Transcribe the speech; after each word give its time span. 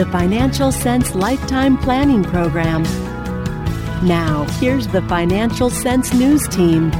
the 0.00 0.06
Financial 0.06 0.72
Sense 0.72 1.14
Lifetime 1.14 1.76
Planning 1.76 2.24
Program. 2.24 2.84
Now, 4.02 4.46
here's 4.58 4.88
the 4.88 5.02
Financial 5.02 5.68
Sense 5.68 6.14
News 6.14 6.48
Team. 6.48 6.90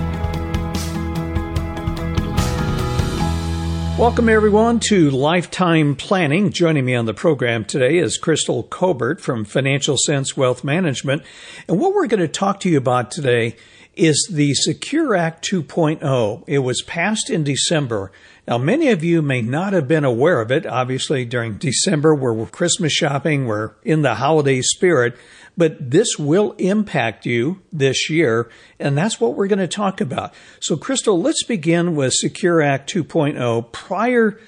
Welcome, 3.96 4.28
everyone, 4.28 4.80
to 4.80 5.10
Lifetime 5.10 5.96
Planning. 5.96 6.52
Joining 6.52 6.84
me 6.84 6.94
on 6.94 7.06
the 7.06 7.14
program 7.14 7.64
today 7.64 7.96
is 7.96 8.18
Crystal 8.18 8.64
Colbert 8.64 9.22
from 9.22 9.46
Financial 9.46 9.96
Sense 9.96 10.36
Wealth 10.36 10.62
Management. 10.62 11.22
And 11.68 11.80
what 11.80 11.94
we're 11.94 12.06
going 12.06 12.20
to 12.20 12.28
talk 12.28 12.60
to 12.60 12.68
you 12.68 12.76
about 12.76 13.10
today 13.10 13.56
is 13.96 14.28
the 14.30 14.52
Secure 14.52 15.16
Act 15.16 15.42
2.0. 15.50 16.44
It 16.46 16.58
was 16.58 16.82
passed 16.82 17.30
in 17.30 17.44
December. 17.44 18.12
Now, 18.48 18.58
many 18.58 18.88
of 18.88 19.04
you 19.04 19.22
may 19.22 19.42
not 19.42 19.72
have 19.72 19.86
been 19.86 20.04
aware 20.04 20.40
of 20.40 20.50
it. 20.50 20.66
Obviously, 20.66 21.24
during 21.24 21.58
December, 21.58 22.14
we're 22.14 22.46
Christmas 22.46 22.92
shopping, 22.92 23.46
we're 23.46 23.72
in 23.84 24.02
the 24.02 24.16
holiday 24.16 24.60
spirit, 24.62 25.16
but 25.56 25.90
this 25.90 26.18
will 26.18 26.52
impact 26.52 27.26
you 27.26 27.60
this 27.72 28.08
year, 28.08 28.50
and 28.78 28.96
that's 28.96 29.20
what 29.20 29.34
we're 29.34 29.46
going 29.46 29.58
to 29.58 29.68
talk 29.68 30.00
about. 30.00 30.32
So, 30.58 30.76
Crystal, 30.76 31.20
let's 31.20 31.44
begin 31.44 31.94
with 31.94 32.12
Secure 32.14 32.62
Act 32.62 32.92
2.0. 32.92 33.72
Prior 33.72 34.38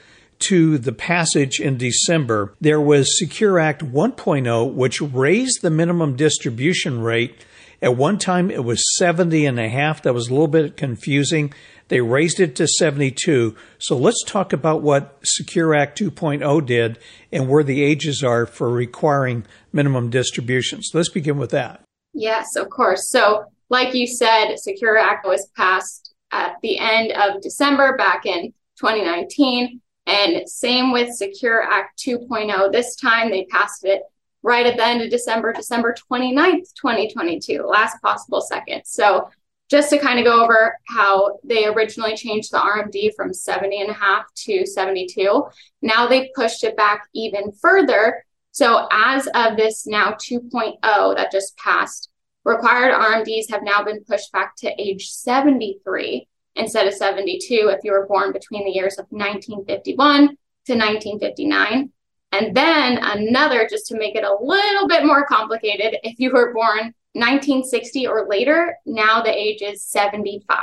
to 0.40 0.78
the 0.78 0.92
passage 0.92 1.60
in 1.60 1.76
December, 1.76 2.54
there 2.60 2.80
was 2.80 3.18
Secure 3.18 3.60
Act 3.60 3.82
1.0, 3.84 4.74
which 4.74 5.00
raised 5.00 5.62
the 5.62 5.70
minimum 5.70 6.16
distribution 6.16 7.00
rate. 7.00 7.44
At 7.80 7.96
one 7.96 8.18
time, 8.18 8.50
it 8.50 8.64
was 8.64 8.96
70 8.96 9.46
and 9.46 9.60
a 9.60 9.68
half. 9.68 10.02
That 10.02 10.14
was 10.14 10.28
a 10.28 10.32
little 10.32 10.48
bit 10.48 10.76
confusing. 10.76 11.52
They 11.88 12.00
raised 12.00 12.40
it 12.40 12.56
to 12.56 12.66
72. 12.66 13.54
So 13.78 13.96
let's 13.96 14.22
talk 14.24 14.52
about 14.52 14.82
what 14.82 15.18
Secure 15.22 15.74
Act 15.74 15.98
2.0 15.98 16.66
did 16.66 16.98
and 17.30 17.48
where 17.48 17.62
the 17.62 17.82
ages 17.82 18.22
are 18.22 18.46
for 18.46 18.70
requiring 18.70 19.46
minimum 19.72 20.10
distributions. 20.10 20.90
Let's 20.94 21.10
begin 21.10 21.38
with 21.38 21.50
that. 21.50 21.82
Yes, 22.14 22.56
of 22.56 22.68
course. 22.70 23.10
So, 23.10 23.44
like 23.68 23.94
you 23.94 24.06
said, 24.06 24.56
Secure 24.56 24.98
Act 24.98 25.26
was 25.26 25.48
passed 25.56 26.14
at 26.30 26.56
the 26.62 26.78
end 26.78 27.12
of 27.12 27.40
December 27.40 27.96
back 27.96 28.26
in 28.26 28.52
2019. 28.78 29.80
And 30.06 30.48
same 30.48 30.92
with 30.92 31.14
Secure 31.14 31.62
Act 31.62 32.02
2.0. 32.06 32.72
This 32.72 32.96
time 32.96 33.30
they 33.30 33.44
passed 33.44 33.84
it 33.84 34.02
right 34.42 34.66
at 34.66 34.76
the 34.76 34.84
end 34.84 35.02
of 35.02 35.10
December, 35.10 35.52
December 35.52 35.94
29th, 36.10 36.74
2022, 36.74 37.62
last 37.62 38.00
possible 38.02 38.40
second. 38.40 38.82
So 38.84 39.28
just 39.72 39.88
to 39.88 39.98
kind 39.98 40.18
of 40.18 40.26
go 40.26 40.44
over 40.44 40.78
how 40.86 41.38
they 41.44 41.64
originally 41.64 42.14
changed 42.14 42.52
the 42.52 42.58
RMD 42.58 43.14
from 43.16 43.32
70 43.32 43.80
and 43.80 43.88
a 43.88 43.94
half 43.94 44.26
to 44.34 44.66
72. 44.66 45.44
Now 45.80 46.06
they've 46.06 46.28
pushed 46.34 46.62
it 46.62 46.76
back 46.76 47.08
even 47.14 47.52
further. 47.52 48.22
So 48.50 48.86
as 48.92 49.26
of 49.28 49.56
this 49.56 49.86
now 49.86 50.12
2.0 50.12 51.16
that 51.16 51.32
just 51.32 51.56
passed, 51.56 52.10
required 52.44 52.92
RMDs 52.92 53.48
have 53.48 53.62
now 53.62 53.82
been 53.82 54.04
pushed 54.04 54.30
back 54.30 54.56
to 54.56 54.70
age 54.78 55.08
73 55.08 56.28
instead 56.56 56.86
of 56.86 56.92
72 56.92 57.70
if 57.72 57.82
you 57.82 57.92
were 57.92 58.06
born 58.06 58.30
between 58.30 58.66
the 58.66 58.72
years 58.72 58.98
of 58.98 59.06
1951 59.08 60.36
to 60.66 60.74
1959. 60.74 61.90
And 62.32 62.54
then 62.54 62.98
another, 63.00 63.66
just 63.70 63.86
to 63.86 63.98
make 63.98 64.16
it 64.16 64.24
a 64.24 64.36
little 64.38 64.86
bit 64.86 65.06
more 65.06 65.24
complicated, 65.24 65.96
if 66.02 66.18
you 66.18 66.30
were 66.30 66.52
born 66.52 66.92
1960 67.14 68.06
or 68.06 68.26
later, 68.28 68.76
now 68.86 69.22
the 69.22 69.30
age 69.30 69.62
is 69.62 69.84
75. 69.84 70.56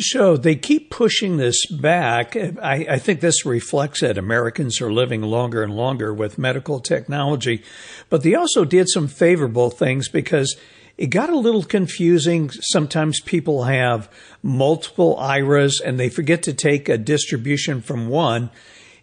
So 0.00 0.36
they 0.36 0.54
keep 0.54 0.90
pushing 0.90 1.38
this 1.38 1.66
back. 1.66 2.36
I, 2.36 2.86
I, 2.88 2.98
think 2.98 3.20
this 3.20 3.44
reflects 3.44 4.00
that 4.00 4.16
Americans 4.16 4.80
are 4.80 4.92
living 4.92 5.22
longer 5.22 5.64
and 5.64 5.74
longer 5.74 6.14
with 6.14 6.38
medical 6.38 6.78
technology. 6.78 7.64
But 8.08 8.22
they 8.22 8.36
also 8.36 8.64
did 8.64 8.88
some 8.88 9.08
favorable 9.08 9.70
things 9.70 10.08
because 10.08 10.56
it 10.96 11.08
got 11.08 11.30
a 11.30 11.38
little 11.38 11.64
confusing. 11.64 12.50
Sometimes 12.50 13.20
people 13.20 13.64
have 13.64 14.08
multiple 14.40 15.16
IRAs 15.18 15.80
and 15.80 15.98
they 15.98 16.08
forget 16.08 16.44
to 16.44 16.54
take 16.54 16.88
a 16.88 16.96
distribution 16.96 17.82
from 17.82 18.08
one. 18.08 18.50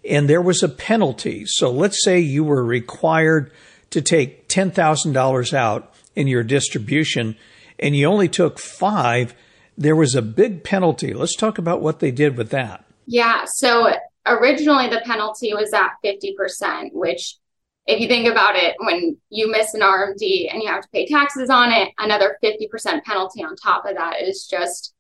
And 0.10 0.30
there 0.30 0.42
was 0.42 0.64
a 0.64 0.70
penalty. 0.70 1.44
So 1.46 1.72
let's 1.72 2.04
say 2.06 2.20
you 2.20 2.46
were 2.46 2.64
required 2.64 3.52
to 3.90 4.02
take 4.02 4.48
$10,000 4.48 5.54
out 5.54 5.94
in 6.16 6.28
your 6.28 6.44
distribution 6.44 7.38
and 7.80 7.96
you 7.96 8.08
only 8.08 8.30
took 8.30 8.60
five, 8.60 9.36
there 9.78 9.96
was 9.96 10.16
a 10.16 10.22
big 10.22 10.64
penalty. 10.64 11.14
Let's 11.14 11.36
talk 11.36 11.58
about 11.58 11.82
what 11.82 12.00
they 12.00 12.12
did 12.12 12.38
with 12.38 12.50
that. 12.52 12.86
Yeah. 13.06 13.46
So 13.46 13.92
originally 14.26 14.90
the 14.90 15.02
penalty 15.06 15.54
was 15.54 15.74
at 15.74 15.92
50%, 16.04 16.94
which 16.94 17.38
if 17.86 18.00
you 18.00 18.08
think 18.08 18.28
about 18.28 18.56
it, 18.56 18.76
when 18.80 19.18
you 19.30 19.52
miss 19.52 19.74
an 19.74 19.82
RMD 19.82 20.52
and 20.52 20.62
you 20.64 20.68
have 20.68 20.82
to 20.82 20.90
pay 20.92 21.06
taxes 21.06 21.50
on 21.50 21.72
it, 21.72 21.90
another 22.00 22.38
50% 22.44 23.04
penalty 23.04 23.44
on 23.44 23.56
top 23.56 23.86
of 23.86 23.96
that 23.96 24.22
is 24.22 24.48
just 24.50 24.94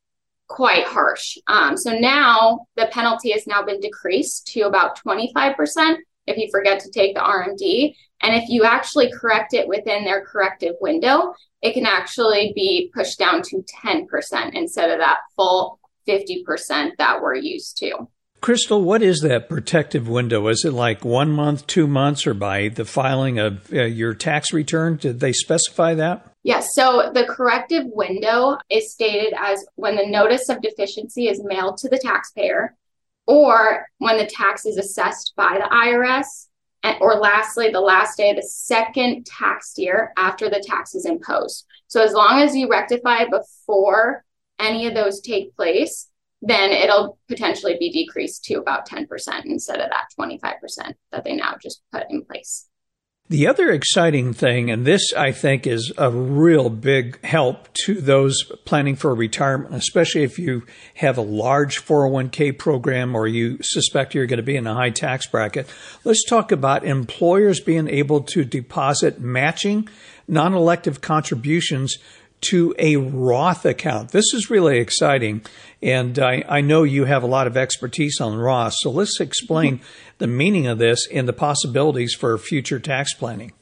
quite 0.48 0.86
harsh. 0.86 1.38
Um, 1.48 1.78
so 1.78 1.98
now 1.98 2.68
the 2.76 2.88
penalty 2.92 3.32
has 3.32 3.48
now 3.48 3.64
been 3.64 3.80
decreased 3.80 4.48
to 4.54 4.62
about 4.62 5.00
25% 5.04 5.96
if 6.28 6.38
you 6.38 6.48
forget 6.52 6.80
to 6.82 6.92
take 6.92 7.16
the 7.16 7.22
RMD. 7.22 7.96
And 8.22 8.36
if 8.36 8.50
you 8.50 8.64
actually 8.64 9.12
correct 9.12 9.54
it 9.54 9.68
within 9.68 10.04
their 10.04 10.26
corrective 10.26 10.76
window, 10.82 11.34
it 11.62 11.74
can 11.74 11.86
actually 11.86 12.54
be 12.56 12.92
pushed 12.94 13.20
down 13.20 13.42
to 13.44 13.64
10% 13.86 14.06
instead 14.54 14.92
of 14.92 15.00
that 15.00 15.20
full 15.36 15.80
50% 16.08 16.92
that 16.98 17.22
we're 17.22 17.36
used 17.36 17.78
to. 17.78 18.08
Crystal, 18.42 18.82
what 18.82 19.02
is 19.02 19.22
that 19.22 19.50
protective 19.50 20.08
window? 20.08 20.48
Is 20.50 20.66
it 20.66 20.72
like 20.72 21.04
one 21.04 21.32
month, 21.32 21.66
two 21.66 21.88
months, 21.88 22.28
or 22.28 22.36
by 22.36 22.68
the 22.68 22.86
filing 22.86 23.40
of 23.40 23.74
uh, 23.74 23.86
your 23.86 24.14
tax 24.14 24.54
return? 24.54 24.98
Did 24.98 25.20
they 25.20 25.34
specify 25.34 25.96
that? 25.96 26.32
Yes. 26.44 26.76
So 26.76 27.10
the 27.12 27.26
corrective 27.26 27.86
window 27.88 28.58
is 28.70 28.94
stated 28.94 29.34
as 29.36 29.66
when 29.76 29.96
the 29.96 30.06
notice 30.06 30.48
of 30.50 30.62
deficiency 30.62 31.28
is 31.28 31.44
mailed 31.44 31.78
to 31.78 31.90
the 31.90 31.98
taxpayer 31.98 32.76
or 33.28 33.88
when 33.98 34.18
the 34.18 34.26
tax 34.26 34.66
is 34.66 34.78
assessed 34.78 35.34
by 35.36 35.58
the 35.58 35.76
IRS, 35.76 36.48
and, 36.84 36.98
or 37.02 37.16
lastly, 37.16 37.72
the 37.72 37.82
last 37.82 38.18
day 38.18 38.30
of 38.30 38.36
the 38.36 38.44
second 38.44 39.26
tax 39.26 39.74
year 39.78 40.14
after 40.18 40.50
the 40.50 40.64
tax 40.66 40.94
is 40.94 41.06
imposed. 41.06 41.66
So 41.88 42.02
as 42.02 42.14
long 42.14 42.42
as 42.42 42.56
you 42.56 42.70
rectify 42.70 43.26
before 43.26 44.24
any 44.60 44.88
of 44.88 44.94
those 44.94 45.22
take 45.22 45.56
place, 45.56 46.10
then 46.42 46.72
it'll 46.72 47.18
potentially 47.28 47.78
be 47.80 47.92
decreased 47.92 48.46
to 48.46 48.56
about 48.56 48.88
10% 48.88 49.08
instead 49.46 49.80
of 49.80 49.90
that 49.90 50.10
25% 50.20 50.94
that 51.12 51.24
they 51.24 51.36
now 51.36 51.56
just 51.60 51.82
put 51.92 52.06
in 52.10 52.24
place. 52.24 52.68
The 53.28 53.48
other 53.48 53.72
exciting 53.72 54.34
thing, 54.34 54.70
and 54.70 54.86
this 54.86 55.12
I 55.12 55.32
think 55.32 55.66
is 55.66 55.92
a 55.98 56.12
real 56.12 56.70
big 56.70 57.20
help 57.26 57.74
to 57.86 58.00
those 58.00 58.44
planning 58.66 58.96
for 58.96 59.16
retirement, 59.16 59.74
especially 59.74 60.22
if 60.22 60.38
you 60.38 60.64
have 60.94 61.18
a 61.18 61.22
large 61.22 61.84
401k 61.84 62.56
program 62.56 63.16
or 63.16 63.26
you 63.26 63.58
suspect 63.64 64.14
you're 64.14 64.28
going 64.28 64.38
to 64.38 64.44
be 64.44 64.56
in 64.56 64.68
a 64.68 64.76
high 64.76 64.92
tax 64.92 65.26
bracket. 65.26 65.68
Let's 66.04 66.24
talk 66.24 66.52
about 66.52 66.86
employers 66.86 67.60
being 67.60 67.88
able 67.88 68.22
to 68.22 68.46
deposit 68.46 69.20
matching 69.20 69.90
non 70.28 70.54
elective 70.54 71.02
contributions 71.02 71.98
to 72.50 72.76
a 72.80 72.96
Roth 72.96 73.66
account. 73.66 74.12
This 74.12 74.34
is 74.34 74.50
really 74.50 74.80
exciting. 74.80 75.42
And 75.82 76.18
I, 76.20 76.44
I 76.48 76.62
know 76.62 76.84
you 76.84 77.06
have 77.06 77.24
a 77.24 77.28
lot 77.28 77.48
of 77.48 77.58
expertise 77.58 78.20
on 78.20 78.36
Roth. 78.36 78.74
So 78.78 78.90
let's 78.90 79.20
explain 79.20 79.82
the 80.18 80.28
meaning 80.28 80.68
of 80.68 80.78
this 80.78 81.08
and 81.12 81.28
the 81.28 81.34
possibilities 81.34 82.14
for 82.14 82.38
future 82.38 82.80
tax 82.80 83.14
planning. 83.14 83.54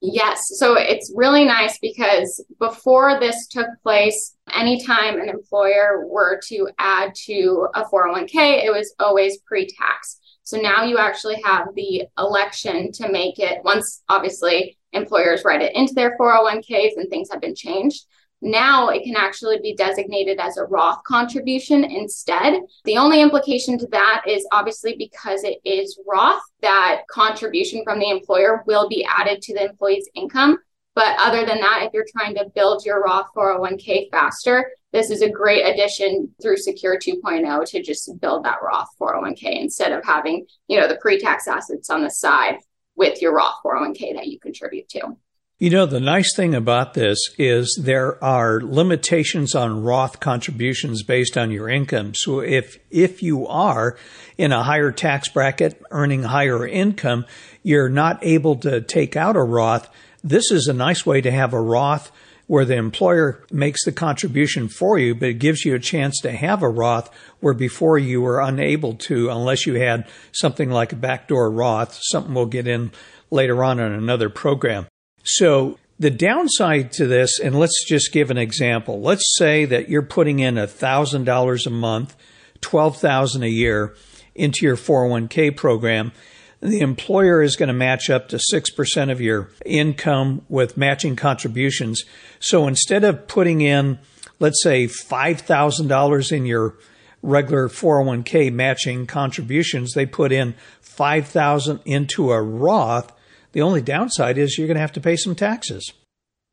Yes. 0.00 0.40
So 0.58 0.76
it's 0.78 1.12
really 1.16 1.44
nice 1.44 1.76
because 1.80 2.44
before 2.60 3.18
this 3.18 3.48
took 3.48 3.66
place, 3.82 4.36
anytime 4.54 5.20
an 5.20 5.28
employer 5.28 6.06
were 6.06 6.40
to 6.48 6.68
add 6.78 7.14
to 7.26 7.66
a 7.74 7.82
401k, 7.84 8.64
it 8.64 8.72
was 8.72 8.94
always 9.00 9.38
pre 9.38 9.66
tax. 9.66 10.20
So 10.44 10.58
now 10.58 10.84
you 10.84 10.98
actually 10.98 11.42
have 11.44 11.66
the 11.74 12.04
election 12.16 12.92
to 12.92 13.10
make 13.10 13.38
it 13.38 13.58
once 13.64 14.02
obviously 14.08 14.77
employers 14.92 15.42
write 15.44 15.62
it 15.62 15.74
into 15.74 15.94
their 15.94 16.16
401ks 16.18 16.96
and 16.96 17.08
things 17.10 17.28
have 17.30 17.40
been 17.40 17.54
changed. 17.54 18.06
Now 18.40 18.88
it 18.90 19.02
can 19.02 19.16
actually 19.16 19.58
be 19.60 19.74
designated 19.74 20.38
as 20.38 20.56
a 20.56 20.64
Roth 20.64 21.02
contribution 21.04 21.84
instead. 21.84 22.60
The 22.84 22.96
only 22.96 23.20
implication 23.20 23.78
to 23.78 23.86
that 23.88 24.22
is 24.26 24.46
obviously 24.52 24.94
because 24.96 25.42
it 25.42 25.58
is 25.64 25.98
Roth, 26.06 26.40
that 26.62 27.02
contribution 27.10 27.82
from 27.82 27.98
the 27.98 28.10
employer 28.10 28.62
will 28.66 28.88
be 28.88 29.04
added 29.04 29.42
to 29.42 29.54
the 29.54 29.64
employee's 29.64 30.08
income. 30.14 30.58
But 30.94 31.16
other 31.20 31.46
than 31.46 31.60
that, 31.60 31.84
if 31.84 31.92
you're 31.92 32.06
trying 32.10 32.34
to 32.36 32.50
build 32.54 32.84
your 32.84 33.02
Roth 33.02 33.28
401k 33.36 34.10
faster, 34.10 34.70
this 34.92 35.10
is 35.10 35.22
a 35.22 35.30
great 35.30 35.62
addition 35.64 36.34
through 36.40 36.56
Secure 36.56 36.98
2.0 36.98 37.64
to 37.66 37.82
just 37.82 38.10
build 38.20 38.44
that 38.44 38.58
Roth 38.62 38.88
401k 39.00 39.60
instead 39.60 39.92
of 39.92 40.04
having, 40.04 40.46
you 40.66 40.80
know, 40.80 40.88
the 40.88 40.96
pre-tax 40.96 41.46
assets 41.46 41.90
on 41.90 42.02
the 42.02 42.10
side 42.10 42.58
with 42.98 43.22
your 43.22 43.34
Roth 43.34 43.54
401k 43.64 44.14
that 44.14 44.26
you 44.26 44.38
contribute 44.38 44.88
to. 44.90 45.16
You 45.60 45.70
know, 45.70 45.86
the 45.86 45.98
nice 45.98 46.36
thing 46.36 46.54
about 46.54 46.94
this 46.94 47.18
is 47.36 47.80
there 47.82 48.22
are 48.22 48.60
limitations 48.60 49.56
on 49.56 49.82
Roth 49.82 50.20
contributions 50.20 51.02
based 51.02 51.36
on 51.36 51.50
your 51.50 51.68
income. 51.68 52.12
So 52.14 52.38
if, 52.38 52.78
if 52.90 53.24
you 53.24 53.44
are 53.48 53.96
in 54.36 54.52
a 54.52 54.62
higher 54.62 54.92
tax 54.92 55.28
bracket, 55.28 55.82
earning 55.90 56.22
higher 56.22 56.64
income, 56.64 57.26
you're 57.64 57.88
not 57.88 58.20
able 58.22 58.54
to 58.56 58.80
take 58.80 59.16
out 59.16 59.34
a 59.34 59.42
Roth. 59.42 59.88
This 60.22 60.52
is 60.52 60.68
a 60.68 60.72
nice 60.72 61.04
way 61.04 61.20
to 61.22 61.30
have 61.32 61.52
a 61.52 61.60
Roth 61.60 62.12
where 62.48 62.64
the 62.64 62.74
employer 62.74 63.44
makes 63.52 63.84
the 63.84 63.92
contribution 63.92 64.68
for 64.68 64.98
you, 64.98 65.14
but 65.14 65.28
it 65.28 65.34
gives 65.34 65.64
you 65.64 65.74
a 65.74 65.78
chance 65.78 66.18
to 66.20 66.32
have 66.32 66.62
a 66.62 66.68
Roth 66.68 67.10
where 67.40 67.54
before 67.54 67.98
you 67.98 68.20
were 68.22 68.40
unable 68.40 68.94
to 68.94 69.28
unless 69.28 69.66
you 69.66 69.74
had 69.74 70.08
something 70.32 70.70
like 70.70 70.92
a 70.92 70.96
backdoor 70.96 71.50
Roth, 71.50 71.98
something 72.02 72.34
we'll 72.34 72.46
get 72.46 72.66
in 72.66 72.90
later 73.30 73.62
on 73.62 73.78
in 73.78 73.92
another 73.92 74.30
program. 74.30 74.86
So 75.22 75.78
the 75.98 76.10
downside 76.10 76.90
to 76.92 77.06
this, 77.06 77.38
and 77.38 77.58
let's 77.58 77.84
just 77.86 78.12
give 78.12 78.30
an 78.30 78.38
example. 78.38 79.00
Let's 79.00 79.36
say 79.36 79.66
that 79.66 79.90
you're 79.90 80.02
putting 80.02 80.38
in 80.38 80.54
$1,000 80.54 81.66
a 81.66 81.70
month, 81.70 82.16
12000 82.62 83.42
a 83.42 83.48
year 83.48 83.94
into 84.34 84.64
your 84.64 84.76
401k 84.76 85.54
program. 85.54 86.12
The 86.60 86.80
employer 86.80 87.42
is 87.42 87.56
going 87.56 87.68
to 87.68 87.72
match 87.72 88.10
up 88.10 88.28
to 88.30 88.36
6% 88.36 89.12
of 89.12 89.20
your 89.20 89.50
income 89.64 90.42
with 90.48 90.76
matching 90.76 91.14
contributions. 91.14 92.04
So 92.40 92.66
instead 92.66 93.04
of 93.04 93.28
putting 93.28 93.60
in, 93.60 94.00
let's 94.40 94.62
say, 94.62 94.86
$5,000 94.86 96.32
in 96.32 96.46
your 96.46 96.76
regular 97.22 97.68
401k 97.68 98.52
matching 98.52 99.06
contributions, 99.06 99.94
they 99.94 100.06
put 100.06 100.32
in 100.32 100.54
5000 100.80 101.80
into 101.84 102.32
a 102.32 102.42
Roth 102.42 103.12
the 103.52 103.62
only 103.62 103.82
downside 103.82 104.38
is 104.38 104.56
you're 104.56 104.66
going 104.66 104.76
to 104.76 104.80
have 104.80 104.92
to 104.92 105.00
pay 105.00 105.16
some 105.16 105.34
taxes. 105.34 105.92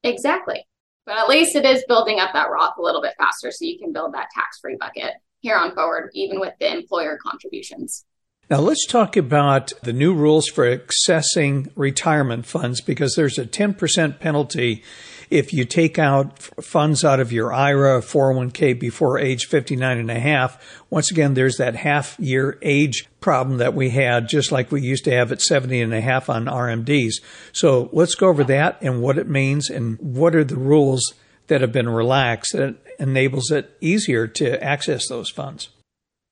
Exactly. 0.04 0.66
But 1.06 1.18
at 1.18 1.28
least 1.28 1.56
it 1.56 1.66
is 1.66 1.84
building 1.88 2.20
up 2.20 2.34
that 2.34 2.50
Roth 2.50 2.78
a 2.78 2.82
little 2.82 3.02
bit 3.02 3.14
faster 3.18 3.52
so 3.52 3.66
you 3.66 3.78
can 3.78 3.94
build 3.94 4.14
that 4.14 4.30
tax 4.34 4.60
free 4.60 4.78
bucket 4.80 5.14
here 5.40 5.56
on 5.56 5.76
forward, 5.76 6.10
even 6.14 6.40
with 6.40 6.54
the 6.60 6.72
employer 6.72 7.20
contributions. 7.22 8.06
Now, 8.48 8.60
let's 8.60 8.86
talk 8.86 9.18
about 9.18 9.74
the 9.82 9.94
new 9.94 10.14
rules 10.14 10.48
for 10.48 10.66
accessing 10.66 11.72
retirement 11.76 12.46
funds 12.46 12.80
because 12.80 13.16
there's 13.16 13.40
a 13.40 13.46
10% 13.46 14.20
penalty 14.20 14.84
if 15.32 15.52
you 15.52 15.66
take 15.66 15.98
out 15.98 16.38
funds 16.38 17.04
out 17.04 17.20
of 17.20 17.32
your 17.32 17.52
IRA 17.52 18.02
401k 18.02 18.80
before 18.80 19.18
age 19.18 19.48
59 19.48 19.98
and 19.98 20.12
a 20.12 20.20
half. 20.20 20.84
Once 20.92 21.10
again, 21.10 21.34
there's 21.34 21.58
that 21.58 21.76
half 21.76 22.20
year 22.20 22.60
age 22.62 23.08
problem 23.20 23.58
that 23.58 23.74
we 23.74 23.90
had, 23.90 24.30
just 24.30 24.52
like 24.52 24.72
we 24.72 24.82
used 24.82 25.06
to 25.06 25.12
have 25.12 25.32
at 25.32 25.42
70 25.42 25.82
and 25.82 25.94
a 25.94 26.02
half 26.02 26.30
on 26.30 26.46
RMDs. 26.46 27.16
So 27.52 27.90
let's 27.94 28.14
go 28.14 28.28
over 28.28 28.44
that 28.44 28.78
and 28.80 29.02
what 29.02 29.18
it 29.18 29.28
means 29.28 29.72
and 29.72 29.98
what 30.00 30.36
are 30.36 30.44
the 30.44 30.56
rules 30.56 31.16
that 31.48 31.62
have 31.62 31.72
been 31.72 31.90
relaxed 31.90 32.54
that 32.54 32.76
enables 33.00 33.50
it 33.50 33.76
easier 33.82 34.28
to 34.28 34.64
access 34.64 35.08
those 35.08 35.32
funds. 35.32 35.70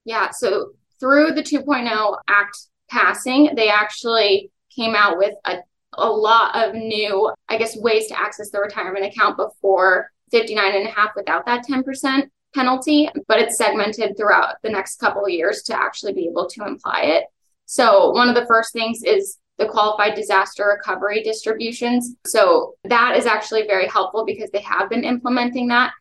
Yeah. 0.05 0.29
So 0.39 0.73
through 1.03 1.33
the 1.33 1.43
2.0 1.43 2.17
Act 2.29 2.57
passing, 2.89 3.49
they 3.57 3.67
actually 3.67 4.49
came 4.73 4.95
out 4.95 5.17
with 5.17 5.33
a, 5.43 5.57
a 5.95 6.09
lot 6.09 6.55
of 6.55 6.73
new, 6.75 7.29
I 7.49 7.57
guess, 7.57 7.75
ways 7.75 8.07
to 8.07 8.17
access 8.17 8.51
the 8.51 8.59
retirement 8.59 9.05
account 9.05 9.35
before 9.35 10.09
59 10.31 10.75
and 10.75 10.87
a 10.87 10.91
half 10.91 11.09
without 11.13 11.45
that 11.45 11.65
10% 11.69 12.29
penalty, 12.55 13.09
but 13.27 13.39
it's 13.39 13.57
segmented 13.57 14.15
throughout 14.15 14.55
the 14.63 14.69
next 14.69 15.01
couple 15.01 15.25
of 15.25 15.31
years 15.31 15.63
to 15.63 15.77
actually 15.77 16.13
be 16.13 16.27
able 16.27 16.47
to 16.47 16.65
imply 16.65 17.01
it. 17.01 17.25
So 17.65 18.11
one 18.11 18.29
of 18.29 18.35
the 18.35 18.45
first 18.45 18.71
things 18.71 19.03
is 19.03 19.39
the 19.57 19.67
qualified 19.67 20.15
disaster 20.15 20.65
recovery 20.65 21.21
distributions. 21.21 22.15
So 22.25 22.75
that 22.85 23.17
is 23.17 23.25
actually 23.25 23.67
very 23.67 23.89
helpful 23.89 24.23
because 24.25 24.51
they 24.51 24.61
have 24.61 24.89
been 24.89 25.03
implementing 25.03 25.67
that. 25.67 25.91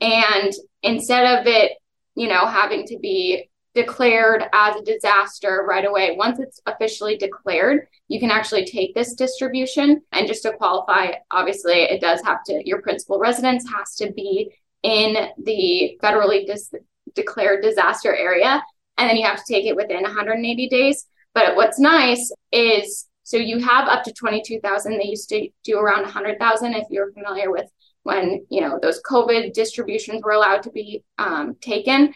And 0.00 0.50
instead 0.82 1.40
of 1.40 1.46
it, 1.46 1.72
you 2.14 2.28
know, 2.28 2.46
having 2.46 2.86
to 2.86 2.98
be 2.98 3.50
declared 3.76 4.44
as 4.54 4.74
a 4.74 4.82
disaster 4.82 5.64
right 5.68 5.84
away. 5.84 6.16
Once 6.16 6.40
it's 6.40 6.60
officially 6.64 7.16
declared, 7.16 7.86
you 8.08 8.18
can 8.18 8.30
actually 8.30 8.64
take 8.64 8.94
this 8.94 9.14
distribution. 9.14 10.02
And 10.12 10.26
just 10.26 10.42
to 10.42 10.54
qualify, 10.54 11.12
obviously, 11.30 11.82
it 11.82 12.00
does 12.00 12.22
have 12.24 12.42
to, 12.44 12.62
your 12.66 12.80
principal 12.80 13.18
residence 13.18 13.70
has 13.70 13.94
to 13.96 14.10
be 14.12 14.50
in 14.82 15.28
the 15.44 15.98
federally 16.02 16.46
dis- 16.46 16.72
declared 17.14 17.62
disaster 17.62 18.16
area. 18.16 18.64
And 18.96 19.10
then 19.10 19.16
you 19.18 19.26
have 19.26 19.44
to 19.44 19.52
take 19.52 19.66
it 19.66 19.76
within 19.76 20.02
180 20.02 20.68
days. 20.68 21.06
But 21.34 21.54
what's 21.54 21.78
nice 21.78 22.32
is 22.50 23.06
so 23.24 23.36
you 23.36 23.58
have 23.58 23.88
up 23.88 24.04
to 24.04 24.12
22,000. 24.12 24.96
They 24.96 25.04
used 25.04 25.28
to 25.30 25.48
do 25.64 25.78
around 25.78 26.02
100,000 26.02 26.74
if 26.74 26.86
you're 26.90 27.12
familiar 27.12 27.50
with 27.50 27.68
when, 28.04 28.46
you 28.48 28.60
know, 28.60 28.78
those 28.80 29.02
COVID 29.02 29.52
distributions 29.52 30.22
were 30.22 30.30
allowed 30.30 30.62
to 30.62 30.70
be 30.70 31.02
um, 31.18 31.56
taken. 31.60 32.14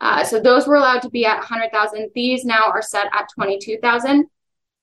Uh, 0.00 0.24
so 0.24 0.40
those 0.40 0.66
were 0.66 0.76
allowed 0.76 1.02
to 1.02 1.10
be 1.10 1.26
at 1.26 1.38
100,000. 1.38 2.10
These 2.14 2.44
now 2.44 2.68
are 2.68 2.82
set 2.82 3.06
at 3.12 3.28
22,000. 3.34 4.26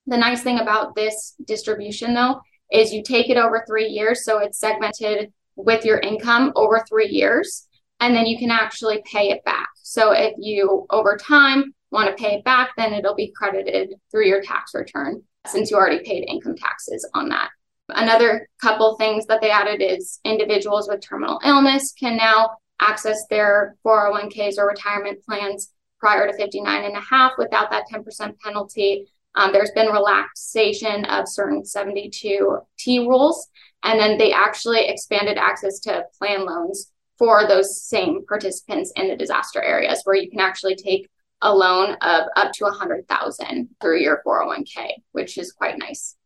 The 0.06 0.18
nice 0.18 0.44
thing 0.44 0.60
about 0.60 0.96
this 0.96 1.36
distribution 1.46 2.14
though 2.14 2.40
is 2.72 2.94
you 2.94 3.04
take 3.04 3.30
it 3.30 3.38
over 3.38 3.64
three 3.68 3.88
years. 3.88 4.24
So 4.24 4.40
it's 4.40 4.60
segmented 4.60 5.32
with 5.56 5.84
your 5.84 6.00
income 6.00 6.54
over 6.56 6.86
three 6.88 7.08
years, 7.08 7.68
and 8.00 8.16
then 8.16 8.26
you 8.26 8.38
can 8.38 8.52
actually 8.52 9.02
pay 9.12 9.32
it 9.32 9.44
back. 9.44 9.70
So 9.76 10.12
if 10.12 10.34
you 10.38 10.86
over 10.90 11.18
time 11.18 11.74
want 11.92 12.10
to 12.10 12.22
pay 12.22 12.36
it 12.36 12.44
back, 12.44 12.72
then 12.78 12.94
it'll 12.94 13.16
be 13.16 13.34
credited 13.36 13.96
through 14.12 14.28
your 14.28 14.42
tax 14.42 14.74
return 14.74 15.24
since 15.48 15.72
you 15.72 15.78
already 15.78 16.04
paid 16.04 16.26
income 16.28 16.56
taxes 16.56 17.10
on 17.14 17.30
that. 17.30 17.50
Another 17.90 18.48
couple 18.62 18.98
things 18.98 19.26
that 19.28 19.42
they 19.42 19.50
added 19.50 19.82
is 19.82 20.20
individuals 20.26 20.90
with 20.90 21.02
terminal 21.02 21.40
illness 21.44 21.94
can 21.98 22.18
now 22.18 22.52
access 22.80 23.26
their 23.30 23.76
401ks 23.86 24.58
or 24.58 24.68
retirement 24.68 25.24
plans 25.24 25.74
prior 26.00 26.28
to 26.28 26.38
59 26.38 26.84
and 26.84 26.96
a 26.96 27.02
half 27.02 27.34
without 27.38 27.72
that 27.72 27.86
10% 27.92 28.40
penalty. 28.40 29.08
Um, 29.36 29.52
there's 29.52 29.72
been 29.72 29.92
relaxation 29.92 31.06
of 31.06 31.28
certain 31.28 31.64
72T 31.64 33.08
rules, 33.08 33.48
and 33.84 34.00
then 34.00 34.18
they 34.18 34.34
actually 34.34 34.88
expanded 34.88 35.38
access 35.38 35.80
to 35.82 36.06
plan 36.18 36.46
loans 36.46 36.92
for 37.18 37.48
those 37.48 37.82
same 37.82 38.26
participants 38.26 38.92
in 38.96 39.08
the 39.08 39.16
disaster 39.16 39.62
areas 39.62 40.02
where 40.04 40.16
you 40.16 40.30
can 40.30 40.40
actually 40.40 40.76
take 40.76 41.10
a 41.42 41.54
loan 41.54 41.96
of 42.02 42.28
up 42.36 42.52
to 42.54 42.66
100,000 42.66 43.70
through 43.80 44.00
your 44.00 44.22
401k, 44.26 44.90
which 45.12 45.38
is 45.38 45.52
quite 45.52 45.78
nice. 45.78 46.17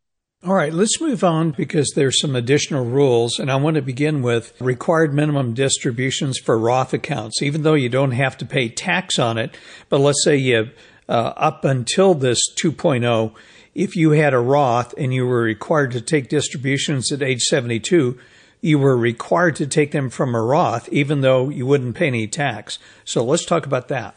All 0.44 0.54
right, 0.54 0.72
let's 0.72 1.00
move 1.00 1.22
on 1.22 1.52
because 1.52 1.92
there's 1.94 2.20
some 2.20 2.34
additional 2.34 2.84
rules, 2.84 3.38
and 3.38 3.48
I 3.48 3.54
want 3.54 3.76
to 3.76 3.82
begin 3.82 4.22
with 4.22 4.60
required 4.60 5.14
minimum 5.14 5.54
distributions 5.54 6.36
for 6.36 6.58
Roth 6.58 6.92
accounts. 6.92 7.42
Even 7.42 7.62
though 7.62 7.74
you 7.74 7.88
don't 7.88 8.10
have 8.10 8.36
to 8.38 8.44
pay 8.44 8.68
tax 8.68 9.20
on 9.20 9.38
it, 9.38 9.56
but 9.88 10.00
let's 10.00 10.24
say 10.24 10.36
you 10.36 10.70
uh, 11.08 11.32
up 11.36 11.64
until 11.64 12.14
this 12.14 12.40
2.0, 12.60 13.32
if 13.76 13.94
you 13.94 14.10
had 14.10 14.34
a 14.34 14.40
Roth 14.40 14.92
and 14.98 15.14
you 15.14 15.24
were 15.26 15.42
required 15.42 15.92
to 15.92 16.00
take 16.00 16.28
distributions 16.28 17.12
at 17.12 17.22
age 17.22 17.42
72, 17.42 18.18
you 18.60 18.78
were 18.80 18.96
required 18.96 19.54
to 19.56 19.66
take 19.68 19.92
them 19.92 20.10
from 20.10 20.34
a 20.34 20.42
Roth, 20.42 20.88
even 20.88 21.20
though 21.20 21.50
you 21.50 21.66
wouldn't 21.66 21.94
pay 21.94 22.08
any 22.08 22.26
tax. 22.26 22.80
So 23.04 23.22
let's 23.22 23.44
talk 23.44 23.64
about 23.64 23.86
that. 23.88 24.16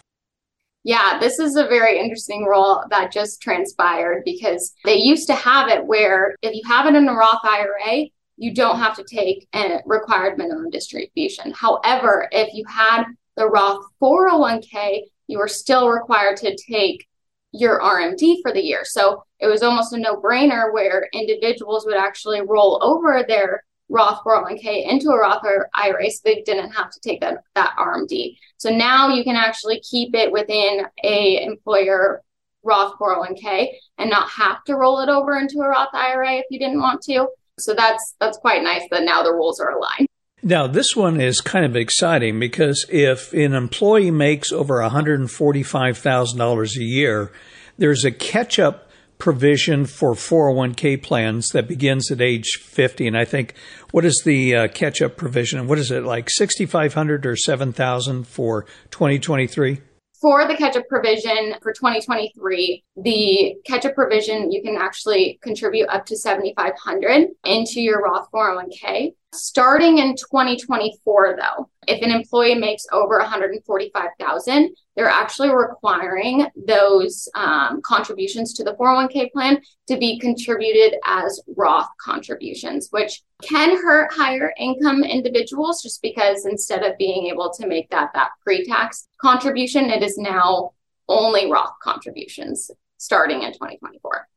Yeah, 0.86 1.18
this 1.20 1.40
is 1.40 1.56
a 1.56 1.68
very 1.68 2.00
interesting 2.00 2.46
rule 2.46 2.84
that 2.92 3.12
just 3.12 3.42
transpired 3.42 4.22
because 4.24 4.76
they 4.84 4.98
used 4.98 5.26
to 5.28 5.34
have 5.34 5.68
it 5.68 5.84
where 5.84 6.36
if 6.44 6.54
you 6.54 6.62
have 6.68 6.86
it 6.86 6.94
in 6.94 7.10
a 7.10 7.14
Roth 7.14 7.44
IRA, 7.44 8.06
you 8.38 8.54
don't 8.54 8.78
have 8.78 8.96
to 8.98 9.04
take 9.04 9.48
a 9.56 9.80
required 9.88 10.38
minimum 10.38 10.70
distribution. 10.70 11.52
However, 11.54 12.30
if 12.32 12.54
you 12.54 12.64
had 12.70 13.06
the 13.36 13.50
Roth 13.50 13.84
401k, 14.00 15.02
you 15.26 15.40
were 15.40 15.48
still 15.48 15.90
required 15.90 16.38
to 16.38 16.56
take 16.56 17.08
your 17.52 17.82
RMD 17.82 18.44
for 18.44 18.52
the 18.52 18.64
year. 18.64 18.82
So 18.84 19.24
it 19.40 19.48
was 19.48 19.64
almost 19.64 19.92
a 19.94 19.98
no 19.98 20.18
brainer 20.18 20.72
where 20.72 21.10
individuals 21.14 21.88
would 21.88 21.98
actually 21.98 22.42
roll 22.42 22.80
over 22.84 23.26
their 23.28 23.64
Roth 23.90 24.24
401k 24.24 24.90
into 24.90 25.10
a 25.10 25.20
Roth 25.20 25.44
IRA 25.76 26.10
so 26.10 26.22
they 26.26 26.42
didn't 26.42 26.72
have 26.72 26.90
to 26.92 27.00
take 27.02 27.22
that, 27.22 27.44
that 27.54 27.76
RMD. 27.78 28.38
So 28.58 28.70
now 28.70 29.10
you 29.10 29.24
can 29.24 29.36
actually 29.36 29.82
keep 29.82 30.16
it 30.16 30.32
within 30.32 30.86
a 31.04 31.44
employer 31.44 32.22
Roth 32.64 32.98
401k 33.00 33.68
and 34.00 34.10
not 34.10 34.30
have 34.30 34.64
to 34.66 34.76
roll 34.76 35.00
it 35.00 35.10
over 35.10 35.38
into 35.38 35.60
a 35.60 35.68
Roth 35.68 35.94
IRA 35.94 36.38
if 36.38 36.46
you 36.50 36.60
didn't 36.60 36.82
want 36.82 37.02
to. 37.04 37.28
So 37.60 37.74
that's 37.74 38.16
that's 38.20 38.38
quite 38.38 38.64
nice 38.64 38.84
that 38.92 39.04
now 39.04 39.24
the 39.24 39.32
rules 39.32 39.60
are 39.60 39.70
aligned. 39.70 40.08
Now, 40.44 40.68
this 40.68 40.96
one 40.96 41.20
is 41.20 41.42
kind 41.42 41.66
of 41.66 41.76
exciting 41.76 42.40
because 42.40 42.86
if 42.90 43.34
an 43.34 43.54
employee 43.54 44.12
makes 44.12 44.52
over 44.52 44.76
$145,000 44.76 46.78
a 46.78 46.84
year, 46.84 47.32
there's 47.80 48.06
a 48.06 48.12
catch 48.12 48.60
up 48.60 48.85
provision 49.18 49.86
for 49.86 50.14
401k 50.14 51.02
plans 51.02 51.50
that 51.50 51.68
begins 51.68 52.12
at 52.12 52.22
age 52.22 52.60
50 52.62 53.08
and 53.08 53.18
i 53.18 53.26
think 53.26 53.56
what 53.96 54.04
is 54.04 54.24
the 54.26 54.54
uh, 54.54 54.68
catch 54.68 55.02
up 55.02 55.16
provision? 55.16 55.58
And 55.58 55.70
what 55.70 55.80
is 55.80 55.90
it 55.90 56.04
like 56.04 56.30
6500 56.30 57.26
or 57.26 57.38
7000 57.38 58.28
for 58.28 58.66
2023 58.92 59.80
for 60.22 60.46
the 60.46 60.56
catch 60.56 60.76
up 60.76 60.88
provision 60.90 61.54
for 61.62 61.72
2023, 61.72 62.84
the 62.98 63.56
catch 63.66 63.86
up 63.86 63.96
provision, 63.96 64.52
you 64.52 64.62
can 64.64 64.76
actually 64.76 65.40
contribute 65.42 65.88
up 65.88 66.06
to 66.08 66.18
7,500 66.18 67.28
into 67.46 67.80
your 67.80 68.02
Roth 68.02 68.28
401k. 68.34 69.14
Starting 69.36 69.98
in 69.98 70.16
2024, 70.16 71.38
though, 71.38 71.70
if 71.88 72.02
an 72.02 72.12
employee 72.12 72.56
makes 72.56 72.86
over 72.92 73.18
145,000, 73.20 74.76
they're 74.96 75.08
actually 75.08 75.50
requiring 75.50 76.48
those 76.56 77.28
um, 77.36 77.82
contributions 77.82 78.54
to 78.54 78.64
the 78.64 78.74
401k 78.74 79.32
plan 79.32 79.62
to 79.88 79.98
be 79.98 80.18
contributed 80.20 80.98
as 81.06 81.42
Roth 81.56 81.90
contributions, 82.00 82.88
which 82.92 83.24
can 83.44 83.76
hurt 83.76 84.14
higher 84.14 84.54
income 84.58 85.04
individuals 85.04 85.82
just 85.82 86.02
because 86.02 86.46
instead 86.46 86.84
of 86.84 86.98
being 86.98 87.28
able 87.28 87.52
to 87.52 87.68
make 87.68 87.90
that 87.90 88.12
that 88.14 88.32
pre-tax 88.42 89.08
contribution, 89.22 89.90
it 89.90 90.02
is 90.02 90.18
now 90.18 90.72
only 91.10 91.52
Roth 91.52 91.74
contributions 91.84 92.72
starting 92.98 93.44
in 93.44 93.52
2024. 93.52 94.28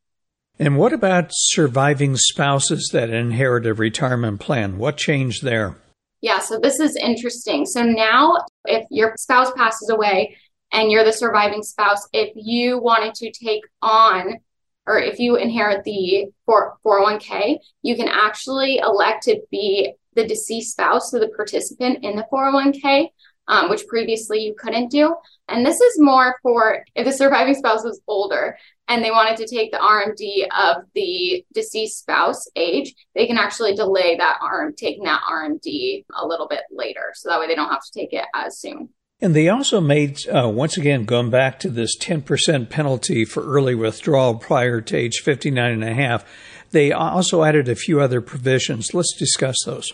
And 0.58 0.76
what 0.76 0.92
about 0.92 1.28
surviving 1.30 2.16
spouses 2.16 2.90
that 2.92 3.10
inherit 3.10 3.66
a 3.66 3.74
retirement 3.74 4.40
plan? 4.40 4.78
What 4.78 4.96
changed 4.96 5.44
there? 5.44 5.76
Yeah, 6.20 6.40
so 6.40 6.58
this 6.58 6.80
is 6.80 6.96
interesting. 6.96 7.64
So 7.64 7.84
now, 7.84 8.44
if 8.64 8.84
your 8.90 9.14
spouse 9.16 9.52
passes 9.56 9.88
away 9.88 10.36
and 10.72 10.90
you're 10.90 11.04
the 11.04 11.12
surviving 11.12 11.62
spouse, 11.62 12.08
if 12.12 12.32
you 12.34 12.78
wanted 12.80 13.14
to 13.14 13.30
take 13.30 13.62
on 13.82 14.38
or 14.86 14.98
if 14.98 15.20
you 15.20 15.36
inherit 15.36 15.84
the 15.84 16.26
401k, 16.48 17.58
you 17.82 17.94
can 17.94 18.08
actually 18.08 18.78
elect 18.78 19.24
to 19.24 19.40
be 19.50 19.92
the 20.14 20.26
deceased 20.26 20.72
spouse, 20.72 21.10
so 21.10 21.20
the 21.20 21.28
participant 21.28 22.02
in 22.02 22.16
the 22.16 22.26
401k, 22.32 23.08
um, 23.48 23.70
which 23.70 23.86
previously 23.88 24.40
you 24.40 24.54
couldn't 24.56 24.90
do. 24.90 25.14
And 25.48 25.64
this 25.64 25.80
is 25.80 25.94
more 25.98 26.36
for 26.42 26.84
if 26.94 27.04
the 27.06 27.12
surviving 27.12 27.54
spouse 27.54 27.82
was 27.82 28.00
older 28.06 28.56
and 28.86 29.02
they 29.02 29.10
wanted 29.10 29.36
to 29.38 29.46
take 29.46 29.72
the 29.72 29.78
RMD 29.78 30.46
of 30.56 30.84
the 30.94 31.44
deceased 31.52 31.98
spouse 31.98 32.46
age, 32.54 32.94
they 33.14 33.26
can 33.26 33.38
actually 33.38 33.74
delay 33.74 34.16
that 34.16 34.38
RM 34.42 34.74
taking 34.76 35.04
that 35.04 35.22
RMD 35.30 36.04
a 36.14 36.26
little 36.26 36.46
bit 36.48 36.62
later. 36.70 37.12
So 37.14 37.28
that 37.28 37.40
way 37.40 37.46
they 37.46 37.54
don't 37.54 37.70
have 37.70 37.82
to 37.82 37.98
take 37.98 38.12
it 38.12 38.24
as 38.34 38.58
soon. 38.60 38.90
And 39.20 39.34
they 39.34 39.48
also 39.48 39.80
made, 39.80 40.18
uh, 40.28 40.48
once 40.48 40.76
again, 40.76 41.04
going 41.04 41.30
back 41.30 41.58
to 41.60 41.70
this 41.70 41.98
10% 41.98 42.70
penalty 42.70 43.24
for 43.24 43.42
early 43.42 43.74
withdrawal 43.74 44.36
prior 44.36 44.80
to 44.80 44.96
age 44.96 45.18
59 45.24 45.72
and 45.72 45.82
a 45.82 45.92
half, 45.92 46.24
they 46.70 46.92
also 46.92 47.42
added 47.42 47.68
a 47.68 47.74
few 47.74 48.00
other 48.00 48.20
provisions. 48.20 48.94
Let's 48.94 49.16
discuss 49.18 49.56
those. 49.64 49.92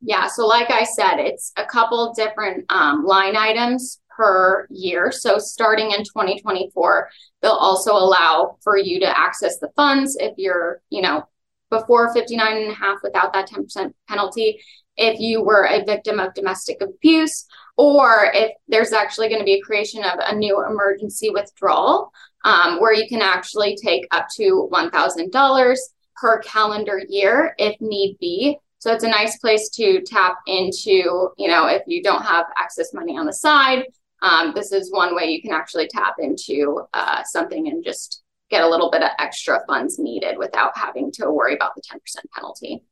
Yeah, 0.00 0.28
so 0.28 0.46
like 0.46 0.70
I 0.70 0.84
said, 0.84 1.18
it's 1.18 1.52
a 1.56 1.64
couple 1.64 2.12
different 2.14 2.70
um, 2.70 3.04
line 3.04 3.36
items 3.36 4.00
per 4.16 4.66
year. 4.70 5.12
So 5.12 5.38
starting 5.38 5.92
in 5.92 6.04
2024, 6.04 7.10
they'll 7.42 7.52
also 7.52 7.92
allow 7.92 8.56
for 8.62 8.76
you 8.78 9.00
to 9.00 9.18
access 9.18 9.58
the 9.58 9.70
funds 9.76 10.16
if 10.18 10.34
you're, 10.36 10.80
you 10.90 11.02
know, 11.02 11.24
before 11.70 12.12
59 12.12 12.56
and 12.56 12.70
a 12.70 12.74
half 12.74 12.98
without 13.02 13.32
that 13.32 13.48
10% 13.48 13.92
penalty. 14.08 14.60
If 14.96 15.20
you 15.20 15.42
were 15.42 15.66
a 15.66 15.84
victim 15.84 16.18
of 16.18 16.34
domestic 16.34 16.82
abuse, 16.82 17.46
or 17.76 18.30
if 18.34 18.52
there's 18.68 18.92
actually 18.92 19.28
going 19.28 19.40
to 19.40 19.44
be 19.44 19.54
a 19.54 19.62
creation 19.62 20.04
of 20.04 20.18
a 20.18 20.34
new 20.34 20.62
emergency 20.64 21.30
withdrawal 21.30 22.12
um, 22.44 22.80
where 22.80 22.92
you 22.92 23.08
can 23.08 23.22
actually 23.22 23.76
take 23.82 24.06
up 24.10 24.26
to 24.36 24.68
$1,000 24.70 25.76
per 26.16 26.38
calendar 26.40 27.00
year 27.08 27.54
if 27.58 27.80
need 27.80 28.16
be. 28.20 28.58
So 28.80 28.92
it's 28.92 29.04
a 29.04 29.08
nice 29.08 29.38
place 29.38 29.68
to 29.74 30.02
tap 30.02 30.36
into, 30.46 31.30
you 31.36 31.48
know, 31.48 31.66
if 31.66 31.82
you 31.86 32.02
don't 32.02 32.22
have 32.22 32.46
excess 32.58 32.92
money 32.94 33.16
on 33.16 33.26
the 33.26 33.32
side, 33.32 33.84
um, 34.22 34.52
this 34.54 34.72
is 34.72 34.90
one 34.90 35.14
way 35.14 35.26
you 35.26 35.42
can 35.42 35.52
actually 35.52 35.86
tap 35.86 36.14
into 36.18 36.82
uh, 36.94 37.22
something 37.24 37.68
and 37.68 37.84
just 37.84 38.22
get 38.50 38.62
a 38.62 38.68
little 38.68 38.90
bit 38.90 39.02
of 39.02 39.10
extra 39.18 39.60
funds 39.66 39.98
needed 39.98 40.38
without 40.38 40.76
having 40.76 41.12
to 41.12 41.30
worry 41.30 41.54
about 41.54 41.74
the 41.74 41.82
10% 41.82 41.98
penalty. 42.34 42.82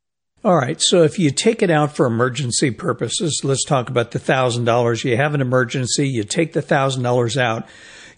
All 0.43 0.55
right. 0.55 0.79
So 0.79 1.03
if 1.03 1.19
you 1.19 1.31
take 1.31 1.61
it 1.61 1.69
out 1.69 1.95
for 1.95 2.05
emergency 2.05 2.71
purposes, 2.71 3.41
let's 3.43 3.65
talk 3.65 3.89
about 3.89 4.11
the 4.11 4.19
thousand 4.19 4.65
dollars. 4.65 5.03
You 5.03 5.17
have 5.17 5.33
an 5.33 5.41
emergency, 5.41 6.07
you 6.07 6.23
take 6.23 6.53
the 6.53 6.61
thousand 6.61 7.03
dollars 7.03 7.37
out. 7.37 7.67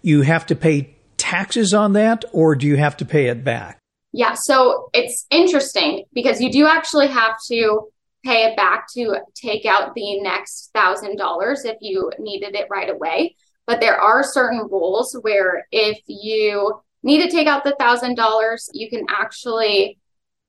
You 0.04 0.22
have 0.22 0.46
to 0.48 0.56
pay 0.56 0.96
taxes 1.18 1.74
on 1.74 1.94
that 1.94 2.26
or 2.32 2.56
do 2.56 2.68
you 2.68 2.76
have 2.76 2.98
to 2.98 3.06
pay 3.06 3.28
it 3.28 3.44
back? 3.44 3.81
Yeah. 4.14 4.34
So 4.34 4.90
it's 4.94 5.26
interesting 5.30 6.04
because 6.14 6.42
you 6.42 6.52
do 6.52 6.66
actually 6.68 7.08
have 7.08 7.36
to 7.50 7.88
pay 8.24 8.46
it 8.46 8.56
back 8.56 8.88
to 8.94 9.16
take 9.36 9.66
out 9.66 9.96
the 9.96 10.22
next 10.22 10.70
thousand 10.74 11.18
dollars 11.18 11.66
if 11.66 11.78
you 11.82 12.12
needed 12.20 12.56
it 12.56 12.68
right 12.70 12.90
away. 12.90 13.36
But 13.66 13.80
there 13.80 14.00
are 14.00 14.24
certain 14.24 14.68
rules 14.70 15.18
where 15.22 15.68
if 15.72 16.00
you 16.08 16.82
need 17.04 17.24
to 17.24 17.32
take 17.32 17.48
out 17.48 17.64
the 17.64 17.76
thousand 17.80 18.16
dollars, 18.16 18.70
you 18.74 18.90
can 18.90 19.06
actually 19.10 19.98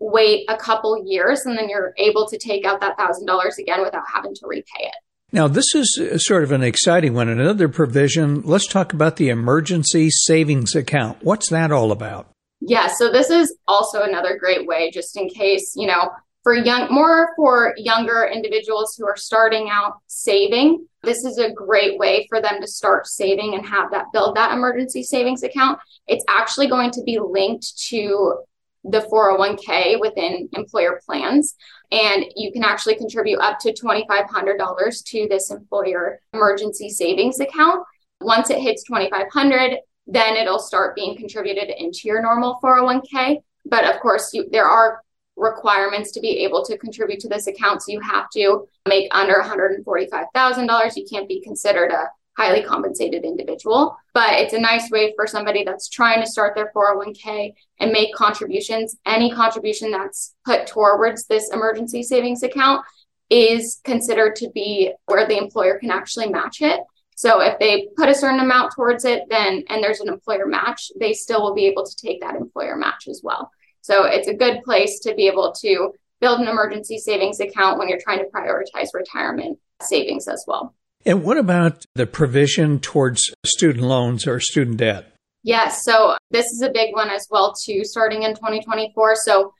wait 0.00 0.44
a 0.48 0.56
couple 0.56 1.06
years 1.06 1.46
and 1.46 1.56
then 1.56 1.68
you're 1.68 1.94
able 1.96 2.26
to 2.28 2.38
take 2.38 2.64
out 2.64 2.80
that 2.80 2.98
thousand 2.98 3.26
dollars 3.26 3.58
again 3.58 3.80
without 3.82 4.04
having 4.12 4.34
to 4.34 4.46
repay 4.46 4.80
it. 4.80 4.94
Now, 5.34 5.48
this 5.48 5.74
is 5.74 5.98
sort 6.26 6.42
of 6.42 6.52
an 6.52 6.62
exciting 6.62 7.14
one. 7.14 7.30
Another 7.30 7.68
provision, 7.68 8.42
let's 8.42 8.66
talk 8.66 8.92
about 8.92 9.16
the 9.16 9.30
emergency 9.30 10.10
savings 10.10 10.74
account. 10.74 11.22
What's 11.22 11.48
that 11.48 11.72
all 11.72 11.90
about? 11.90 12.31
Yeah, 12.64 12.86
so 12.86 13.10
this 13.10 13.28
is 13.28 13.56
also 13.66 14.02
another 14.02 14.38
great 14.38 14.66
way, 14.66 14.90
just 14.90 15.16
in 15.16 15.28
case, 15.28 15.74
you 15.74 15.86
know, 15.88 16.10
for 16.44 16.54
young, 16.54 16.92
more 16.92 17.30
for 17.36 17.74
younger 17.76 18.24
individuals 18.32 18.94
who 18.96 19.06
are 19.06 19.16
starting 19.16 19.68
out 19.70 19.94
saving. 20.06 20.86
This 21.02 21.24
is 21.24 21.38
a 21.38 21.50
great 21.50 21.98
way 21.98 22.26
for 22.28 22.40
them 22.40 22.60
to 22.60 22.66
start 22.66 23.06
saving 23.06 23.54
and 23.54 23.66
have 23.66 23.90
that 23.90 24.06
build 24.12 24.36
that 24.36 24.52
emergency 24.52 25.02
savings 25.02 25.42
account. 25.42 25.80
It's 26.06 26.24
actually 26.28 26.68
going 26.68 26.92
to 26.92 27.02
be 27.02 27.18
linked 27.18 27.78
to 27.88 28.38
the 28.84 29.00
401k 29.00 30.00
within 30.00 30.48
employer 30.52 31.00
plans. 31.04 31.54
And 31.90 32.24
you 32.36 32.52
can 32.52 32.64
actually 32.64 32.96
contribute 32.96 33.40
up 33.40 33.58
to 33.60 33.72
$2,500 33.72 35.04
to 35.04 35.26
this 35.28 35.50
employer 35.50 36.20
emergency 36.32 36.90
savings 36.90 37.40
account. 37.40 37.84
Once 38.20 38.50
it 38.50 38.58
hits 38.58 38.84
2,500, 38.84 39.78
then 40.06 40.36
it'll 40.36 40.58
start 40.58 40.96
being 40.96 41.16
contributed 41.16 41.70
into 41.70 42.00
your 42.04 42.22
normal 42.22 42.58
401k. 42.62 43.42
But 43.64 43.84
of 43.84 44.00
course, 44.00 44.30
you, 44.32 44.48
there 44.50 44.66
are 44.66 45.02
requirements 45.36 46.12
to 46.12 46.20
be 46.20 46.44
able 46.44 46.64
to 46.64 46.76
contribute 46.78 47.20
to 47.20 47.28
this 47.28 47.46
account. 47.46 47.82
So 47.82 47.92
you 47.92 48.00
have 48.00 48.28
to 48.30 48.66
make 48.88 49.08
under 49.14 49.34
$145,000. 49.34 50.96
You 50.96 51.06
can't 51.10 51.28
be 51.28 51.40
considered 51.40 51.90
a 51.90 52.08
highly 52.36 52.62
compensated 52.62 53.24
individual. 53.24 53.96
But 54.14 54.34
it's 54.34 54.54
a 54.54 54.60
nice 54.60 54.90
way 54.90 55.12
for 55.16 55.26
somebody 55.26 55.64
that's 55.64 55.88
trying 55.88 56.20
to 56.20 56.26
start 56.26 56.54
their 56.54 56.72
401k 56.74 57.54
and 57.80 57.92
make 57.92 58.14
contributions. 58.14 58.96
Any 59.06 59.32
contribution 59.32 59.90
that's 59.90 60.34
put 60.44 60.66
towards 60.66 61.26
this 61.26 61.50
emergency 61.52 62.02
savings 62.02 62.42
account 62.42 62.84
is 63.30 63.80
considered 63.84 64.36
to 64.36 64.50
be 64.50 64.92
where 65.06 65.26
the 65.26 65.38
employer 65.38 65.78
can 65.78 65.90
actually 65.90 66.28
match 66.28 66.60
it. 66.60 66.80
So 67.22 67.40
if 67.40 67.56
they 67.60 67.86
put 67.96 68.08
a 68.08 68.16
certain 68.16 68.40
amount 68.40 68.72
towards 68.74 69.04
it, 69.04 69.22
then 69.30 69.62
and 69.68 69.80
there's 69.80 70.00
an 70.00 70.08
employer 70.08 70.44
match, 70.44 70.90
they 70.98 71.12
still 71.12 71.40
will 71.40 71.54
be 71.54 71.66
able 71.66 71.84
to 71.84 71.96
take 71.96 72.20
that 72.20 72.34
employer 72.34 72.74
match 72.74 73.06
as 73.08 73.20
well. 73.22 73.48
So 73.80 74.06
it's 74.06 74.26
a 74.26 74.34
good 74.34 74.60
place 74.64 74.98
to 75.04 75.14
be 75.14 75.28
able 75.28 75.54
to 75.60 75.92
build 76.20 76.40
an 76.40 76.48
emergency 76.48 76.98
savings 76.98 77.38
account 77.38 77.78
when 77.78 77.88
you're 77.88 78.00
trying 78.02 78.18
to 78.18 78.24
prioritize 78.24 78.88
retirement 78.92 79.60
savings 79.80 80.26
as 80.26 80.44
well. 80.48 80.74
And 81.06 81.22
what 81.22 81.38
about 81.38 81.84
the 81.94 82.08
provision 82.08 82.80
towards 82.80 83.32
student 83.46 83.84
loans 83.84 84.26
or 84.26 84.40
student 84.40 84.78
debt? 84.78 85.14
Yes, 85.44 85.84
so 85.84 86.16
this 86.32 86.46
is 86.46 86.62
a 86.62 86.70
big 86.70 86.92
one 86.92 87.08
as 87.08 87.28
well 87.30 87.54
too 87.54 87.84
starting 87.84 88.24
in 88.24 88.34
2024. 88.34 89.14
So 89.14 89.54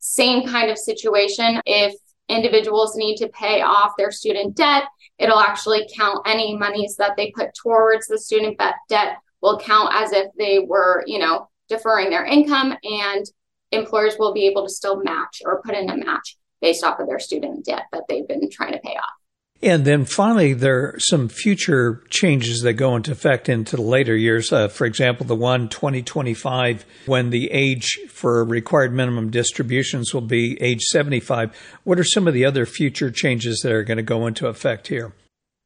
same 0.00 0.48
kind 0.48 0.68
of 0.68 0.78
situation 0.78 1.60
if 1.64 1.94
individuals 2.28 2.96
need 2.96 3.16
to 3.16 3.28
pay 3.28 3.60
off 3.60 3.92
their 3.96 4.10
student 4.10 4.56
debt, 4.56 4.84
it'll 5.18 5.38
actually 5.38 5.88
count 5.96 6.26
any 6.26 6.56
monies 6.56 6.96
that 6.96 7.12
they 7.16 7.30
put 7.32 7.50
towards 7.54 8.06
the 8.06 8.18
student 8.18 8.60
debt 8.88 9.16
will 9.40 9.58
count 9.58 9.92
as 9.94 10.12
if 10.12 10.26
they 10.38 10.58
were, 10.58 11.04
you 11.06 11.18
know, 11.18 11.48
deferring 11.68 12.10
their 12.10 12.24
income 12.24 12.74
and 12.82 13.26
employers 13.72 14.16
will 14.18 14.32
be 14.32 14.46
able 14.46 14.66
to 14.66 14.72
still 14.72 15.02
match 15.02 15.42
or 15.44 15.62
put 15.62 15.74
in 15.74 15.90
a 15.90 15.96
match 15.96 16.36
based 16.60 16.84
off 16.84 16.98
of 16.98 17.06
their 17.06 17.18
student 17.18 17.64
debt 17.64 17.84
that 17.92 18.04
they've 18.08 18.26
been 18.26 18.48
trying 18.50 18.72
to 18.72 18.78
pay 18.78 18.96
off. 18.96 19.23
And 19.64 19.86
then 19.86 20.04
finally, 20.04 20.52
there 20.52 20.94
are 20.94 20.98
some 20.98 21.28
future 21.30 22.02
changes 22.10 22.60
that 22.60 22.74
go 22.74 22.96
into 22.96 23.12
effect 23.12 23.48
into 23.48 23.76
the 23.76 23.82
later 23.82 24.14
years. 24.14 24.52
Uh, 24.52 24.68
for 24.68 24.84
example, 24.84 25.24
the 25.24 25.34
one 25.34 25.70
2025, 25.70 26.84
when 27.06 27.30
the 27.30 27.50
age 27.50 27.98
for 28.10 28.44
required 28.44 28.92
minimum 28.92 29.30
distributions 29.30 30.12
will 30.12 30.20
be 30.20 30.60
age 30.60 30.82
75. 30.82 31.56
What 31.82 31.98
are 31.98 32.04
some 32.04 32.28
of 32.28 32.34
the 32.34 32.44
other 32.44 32.66
future 32.66 33.10
changes 33.10 33.60
that 33.60 33.72
are 33.72 33.84
going 33.84 33.96
to 33.96 34.02
go 34.02 34.26
into 34.26 34.48
effect 34.48 34.88
here? 34.88 35.12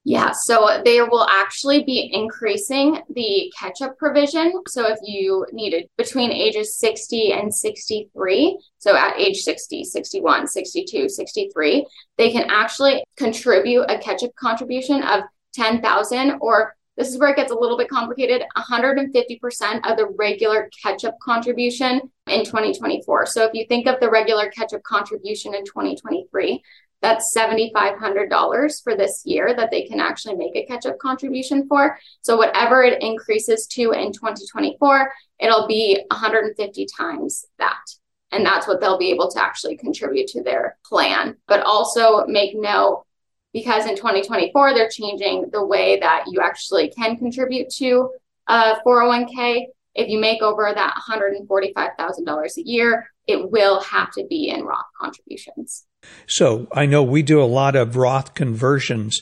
Yeah, 0.05 0.33
so 0.33 0.81
they 0.85 1.03
will 1.03 1.27
actually 1.29 1.85
be 1.85 2.11
increasing 2.13 3.03
the 3.11 3.53
catch 3.59 3.83
up 3.83 3.99
provision. 3.99 4.55
So 4.69 4.87
if 4.91 4.99
you 5.03 5.45
needed 5.53 5.89
between 5.99 6.33
ages 6.33 6.77
60 6.77 7.33
and 7.33 7.55
63, 7.55 8.59
so 8.79 8.97
at 8.97 9.19
age 9.19 9.39
60, 9.39 9.85
61, 9.85 10.47
62, 10.47 11.09
63, 11.09 11.87
they 12.17 12.31
can 12.31 12.47
actually 12.49 13.05
contribute 13.17 13.83
a 13.83 13.99
catch 13.99 14.23
up 14.23 14.31
contribution 14.37 15.03
of 15.03 15.25
10,000 15.53 16.39
or 16.41 16.75
this 16.97 17.11
is 17.11 17.19
where 17.19 17.31
it 17.31 17.37
gets 17.37 17.53
a 17.53 17.55
little 17.55 17.79
bit 17.79 17.89
complicated 17.89 18.43
150% 18.57 19.91
of 19.91 19.97
the 19.97 20.13
regular 20.19 20.69
catch 20.83 21.05
up 21.05 21.17
contribution 21.23 22.01
in 22.27 22.45
2024. 22.45 23.27
So 23.27 23.45
if 23.45 23.55
you 23.55 23.67
think 23.69 23.87
of 23.87 24.01
the 24.01 24.11
regular 24.11 24.51
catch 24.51 24.75
up 24.75 24.83
contribution 24.83 25.55
in 25.55 25.65
2023, 25.65 26.61
that's 27.01 27.35
$7,500 27.37 28.83
for 28.83 28.97
this 28.97 29.23
year 29.25 29.55
that 29.55 29.71
they 29.71 29.83
can 29.87 30.01
actually 30.01 30.35
make 30.35 30.57
a 30.57 30.67
catch 30.67 30.85
up 30.87 30.99
contribution 30.99 31.69
for. 31.69 31.99
So, 32.23 32.37
whatever 32.37 32.83
it 32.83 33.03
increases 33.03 33.67
to 33.69 33.93
in 33.93 34.13
2024, 34.13 35.13
it'll 35.39 35.67
be 35.67 36.01
150 36.11 36.87
times 36.97 37.45
that. 37.59 37.85
And 38.31 38.45
that's 38.45 38.67
what 38.67 38.81
they'll 38.81 38.99
be 38.99 39.11
able 39.11 39.31
to 39.31 39.43
actually 39.43 39.77
contribute 39.77 40.27
to 40.29 40.43
their 40.43 40.77
plan. 40.85 41.37
But 41.47 41.63
also 41.63 42.27
make 42.27 42.55
note 42.55 43.05
because 43.53 43.87
in 43.87 43.97
2024, 43.97 44.75
they're 44.75 44.91
changing 44.91 45.49
the 45.53 45.65
way 45.65 45.99
that 46.01 46.25
you 46.29 46.41
actually 46.41 46.91
can 46.91 47.17
contribute 47.17 47.71
to 47.71 48.11
uh, 48.47 48.75
a 48.77 48.89
401k. 48.89 49.67
If 49.99 50.09
you 50.09 50.21
make 50.21 50.43
over 50.43 50.73
that 50.73 50.95
$145,000 51.11 52.57
a 52.57 52.63
year, 52.65 53.11
it 53.27 53.51
will 53.51 53.81
have 53.81 54.13
to 54.13 54.25
be 54.31 54.49
in 54.49 54.63
Roth 54.63 54.87
contributions. 55.01 55.87
So 56.29 56.69
I 56.71 56.87
know 56.87 57.03
we 57.03 57.23
do 57.23 57.43
a 57.43 57.45
lot 57.45 57.75
of 57.75 57.97
Roth 57.97 58.35
conversions. 58.35 59.21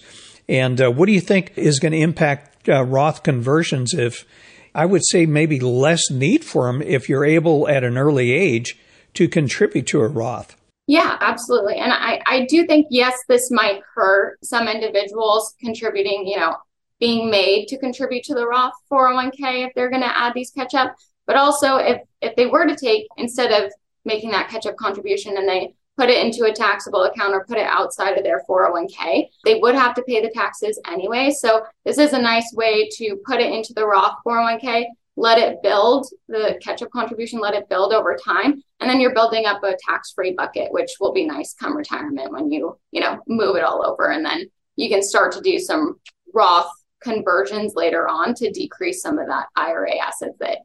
And 0.51 0.79
uh, 0.79 0.91
what 0.91 1.07
do 1.07 1.13
you 1.13 1.23
think 1.23 1.57
is 1.57 1.81
going 1.81 1.93
to 1.93 1.99
impact 1.99 2.69
uh, 2.69 2.85
Roth 2.85 3.23
conversions 3.23 3.95
if 3.95 4.27
I 4.75 4.85
would 4.85 5.01
say 5.07 5.25
maybe 5.25 5.59
less 5.59 6.11
need 6.11 6.45
for 6.45 6.71
them 6.71 6.83
if 6.83 7.09
you're 7.09 7.25
able 7.25 7.67
at 7.69 7.83
an 7.83 7.97
early 7.97 8.33
age 8.33 8.79
to 9.15 9.29
contribute 9.29 9.87
to 9.87 10.03
a 10.03 10.09
Roth? 10.09 10.57
Yeah, 10.87 11.17
absolutely. 11.21 11.77
And 11.77 11.91
I, 11.91 12.21
I 12.27 12.47
do 12.47 12.67
think, 12.67 12.89
yes, 12.91 13.17
this 13.29 13.51
might 13.51 13.81
hurt 13.95 14.39
some 14.45 14.69
individuals 14.69 15.55
contributing, 15.59 16.27
you 16.27 16.37
know, 16.37 16.55
being 17.01 17.31
made 17.31 17.67
to 17.69 17.79
contribute 17.79 18.25
to 18.25 18.35
the 18.35 18.47
Roth 18.47 18.73
401k 18.91 19.67
if 19.67 19.75
they're 19.75 19.91
going 19.91 20.03
to 20.03 20.19
add 20.19 20.33
these 20.35 20.51
catch 20.51 20.75
up. 20.75 20.95
But 21.27 21.37
also, 21.37 21.77
if, 21.77 22.01
if 22.21 22.37
they 22.37 22.47
were 22.47 22.67
to 22.67 22.77
take, 22.77 23.07
instead 23.17 23.53
of 23.53 23.73
making 24.05 24.31
that 24.31 24.49
catch 24.49 24.67
up 24.67 24.77
contribution 24.77 25.37
and 25.37 25.49
they 25.49 25.75
put 25.99 26.11
it 26.11 26.25
into 26.25 26.45
a 26.45 26.53
taxable 26.53 27.05
account 27.05 27.35
or 27.35 27.45
put 27.45 27.59
it 27.59 27.67
outside 27.67 28.17
of 28.17 28.23
their 28.23 28.43
401k, 28.49 29.29
they 29.45 29.57
would 29.57 29.75
have 29.75 29.95
to 29.95 30.03
pay 30.03 30.23
the 30.23 30.31
taxes 30.31 30.81
anyway. 30.87 31.31
So, 31.31 31.63
this 31.85 31.99
is 31.99 32.13
a 32.13 32.19
nice 32.19 32.53
way 32.55 32.89
to 32.97 33.17
put 33.27 33.41
it 33.41 33.53
into 33.53 33.73
the 33.75 33.87
Roth 33.87 34.17
401k 34.27 34.87
let 35.17 35.39
it 35.39 35.63
build 35.63 36.07
the 36.29 36.59
catch 36.63 36.83
up 36.83 36.91
contribution, 36.91 37.41
let 37.41 37.55
it 37.55 37.69
build 37.69 37.93
over 37.93 38.17
time. 38.17 38.63
And 38.81 38.89
then 38.89 39.01
you're 39.01 39.15
building 39.15 39.47
up 39.47 39.63
a 39.65 39.77
tax 39.87 40.13
free 40.13 40.33
bucket, 40.33 40.73
which 40.73 40.93
will 41.01 41.13
be 41.13 41.25
nice 41.25 41.55
come 41.55 41.77
retirement 41.77 42.33
when 42.33 42.53
you, 42.53 42.79
you 42.93 43.01
know, 43.01 43.21
move 43.27 43.57
it 43.57 43.65
all 43.65 43.85
over. 43.85 44.11
And 44.11 44.25
then 44.25 44.51
you 44.77 44.91
can 44.91 45.03
start 45.03 45.33
to 45.33 45.41
do 45.41 45.59
some 45.59 45.99
Roth 46.35 46.71
conversions 47.07 47.75
later 47.77 48.09
on 48.09 48.35
to 48.35 48.51
decrease 48.51 49.01
some 49.01 49.19
of 49.19 49.29
that 49.29 49.47
IRA 49.55 49.97
assets 49.97 50.37
that 50.41 50.59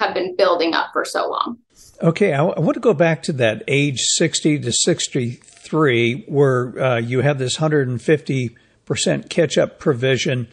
have 0.00 0.12
been 0.12 0.34
building 0.36 0.74
up 0.74 0.88
for 0.92 1.04
so 1.04 1.30
long. 1.30 1.58
Okay, 2.02 2.32
I, 2.32 2.38
w- 2.38 2.54
I 2.56 2.60
want 2.60 2.74
to 2.74 2.80
go 2.80 2.94
back 2.94 3.22
to 3.24 3.32
that 3.34 3.62
age 3.68 4.00
60 4.00 4.58
to 4.60 4.72
63 4.72 6.24
where 6.26 6.82
uh, 6.82 6.98
you 6.98 7.20
have 7.20 7.38
this 7.38 7.58
150% 7.58 9.28
catch 9.30 9.56
up 9.56 9.78
provision 9.78 10.48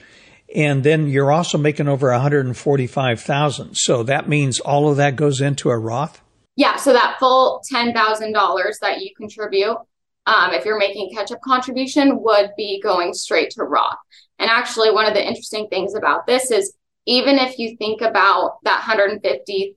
and 0.54 0.84
then 0.84 1.08
you're 1.08 1.32
also 1.32 1.58
making 1.58 1.88
over 1.88 2.12
145,000. 2.12 3.76
So 3.76 4.04
that 4.04 4.28
means 4.28 4.60
all 4.60 4.90
of 4.90 4.98
that 4.98 5.16
goes 5.16 5.40
into 5.40 5.70
a 5.70 5.78
Roth? 5.78 6.22
Yeah, 6.58 6.76
so 6.76 6.92
that 6.94 7.16
full 7.20 7.62
$10,000 7.74 8.74
that 8.82 9.02
you 9.02 9.12
contribute 9.16 9.78
um, 10.26 10.54
if 10.54 10.66
you're 10.66 10.78
making 10.78 11.12
catch 11.14 11.32
up 11.32 11.42
contribution 11.42 12.22
would 12.22 12.52
be 12.56 12.82
going 12.82 13.14
straight 13.14 13.52
to 13.52 13.64
Roth. 13.64 13.98
And 14.40 14.50
actually 14.50 14.92
one 14.92 15.06
of 15.06 15.14
the 15.14 15.26
interesting 15.26 15.68
things 15.68 15.96
about 15.96 16.26
this 16.28 16.52
is 16.52 16.74
even 17.06 17.38
if 17.38 17.58
you 17.58 17.76
think 17.78 18.02
about 18.02 18.58
that 18.64 18.82
150% 18.82 19.74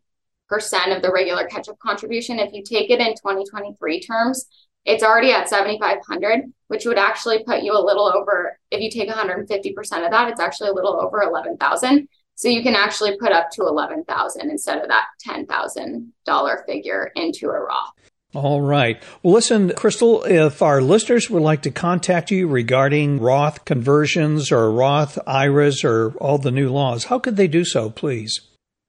of 0.97 1.03
the 1.03 1.13
regular 1.13 1.47
catch 1.47 1.69
up 1.69 1.79
contribution, 1.79 2.39
if 2.39 2.53
you 2.53 2.63
take 2.63 2.91
it 2.91 3.01
in 3.01 3.15
2023 3.15 4.01
terms, 4.01 4.47
it's 4.85 5.03
already 5.03 5.33
at 5.33 5.49
7,500, 5.49 6.53
which 6.69 6.85
would 6.85 6.99
actually 6.99 7.43
put 7.45 7.63
you 7.63 7.73
a 7.73 7.81
little 7.81 8.07
over, 8.07 8.59
if 8.71 8.81
you 8.81 8.91
take 8.91 9.09
150% 9.09 10.05
of 10.05 10.11
that, 10.11 10.29
it's 10.31 10.41
actually 10.41 10.69
a 10.69 10.75
little 10.75 11.01
over 11.01 11.23
11,000. 11.23 12.07
So 12.35 12.49
you 12.49 12.63
can 12.63 12.75
actually 12.75 13.17
put 13.19 13.33
up 13.33 13.51
to 13.53 13.63
11,000 13.63 14.51
instead 14.51 14.83
of 14.83 14.89
that 14.89 15.07
$10,000 15.27 16.67
figure 16.67 17.13
into 17.15 17.49
a 17.49 17.59
Roth. 17.59 17.93
All 18.35 18.61
right. 18.61 19.01
Well, 19.23 19.33
listen, 19.33 19.73
Crystal, 19.77 20.25
if 20.25 20.61
our 20.61 20.81
listeners 20.81 21.31
would 21.31 21.43
like 21.43 21.63
to 21.63 21.71
contact 21.71 22.33
you 22.33 22.49
regarding 22.49 23.21
Roth 23.21 23.65
conversions 23.65 24.51
or 24.51 24.73
Roth 24.73 25.19
IRAs 25.25 25.85
or 25.85 26.13
all 26.19 26.39
the 26.39 26.51
new 26.51 26.69
laws, 26.69 27.05
how 27.05 27.21
could 27.21 27.37
they 27.37 27.47
do 27.47 27.65
so, 27.65 27.91
please? 27.91 28.41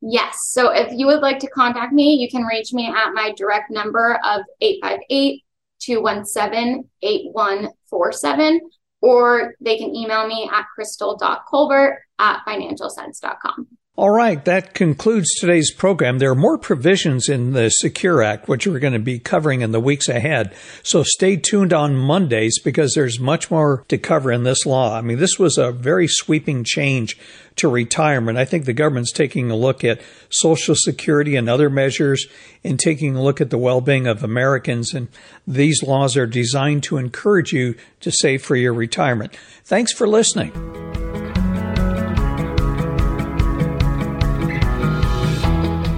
Yes. 0.02 0.36
So 0.50 0.72
if 0.72 0.92
you 0.92 1.06
would 1.06 1.22
like 1.22 1.40
to 1.40 1.48
contact 1.48 1.94
me, 1.94 2.16
you 2.16 2.30
can 2.30 2.44
reach 2.44 2.74
me 2.74 2.88
at 2.88 3.14
my 3.14 3.34
direct 3.38 3.70
number 3.70 4.20
of 4.24 4.42
858 4.62 5.44
217 5.80 6.90
8147, 7.04 8.62
or 9.02 9.54
they 9.62 9.78
can 9.78 9.96
email 9.96 10.28
me 10.28 10.50
at 10.52 10.66
crystal.colbert 10.74 12.00
at 12.18 12.44
financialsense.com. 12.48 13.68
All 13.98 14.12
right, 14.12 14.44
that 14.44 14.74
concludes 14.74 15.34
today's 15.36 15.72
program. 15.72 16.20
There 16.20 16.32
are 16.32 16.36
more 16.36 16.58
provisions 16.58 17.30
in 17.30 17.54
the 17.54 17.70
Secure 17.70 18.22
Act, 18.22 18.50
which 18.50 18.68
we're 18.68 18.80
going 18.80 18.92
to 18.92 19.00
be 19.00 19.20
covering 19.20 19.62
in 19.62 19.72
the 19.72 19.80
weeks 19.80 20.10
ahead. 20.10 20.54
So 20.84 21.02
stay 21.04 21.38
tuned 21.38 21.72
on 21.72 21.96
Mondays 21.96 22.60
because 22.60 22.94
there's 22.94 23.22
much 23.22 23.50
more 23.50 23.86
to 23.88 23.98
cover 23.98 24.34
in 24.34 24.44
this 24.44 24.66
law. 24.66 24.98
I 24.98 25.00
mean, 25.00 25.20
this 25.20 25.40
was 25.40 25.58
a 25.58 25.72
very 25.72 26.10
sweeping 26.10 26.66
change 26.66 27.18
to 27.56 27.70
retirement. 27.70 28.38
I 28.38 28.44
think 28.44 28.66
the 28.66 28.74
government's 28.74 29.14
taking 29.14 29.50
a 29.50 29.56
look 29.56 29.86
at 29.86 30.02
Social 30.30 30.76
Security 30.76 31.38
and 31.38 31.50
other 31.50 31.70
measures 31.70 32.28
and 32.66 32.78
taking 32.78 33.16
a 33.16 33.24
look 33.24 33.40
at 33.40 33.50
the 33.50 33.58
well 33.58 33.80
being 33.80 34.08
of 34.08 34.26
Americans. 34.26 34.94
And 34.94 35.08
these 35.48 35.82
laws 35.82 36.18
are 36.18 36.28
designed 36.28 36.84
to 36.84 36.98
encourage 36.98 37.54
you 37.54 37.76
to 38.02 38.12
save 38.12 38.44
for 38.44 38.58
your 38.58 38.74
retirement. 38.74 39.38
Thanks 39.64 39.94
for 39.94 40.06
listening. 40.06 40.52